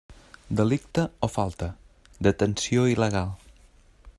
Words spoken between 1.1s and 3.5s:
o falta: detenció il·legal.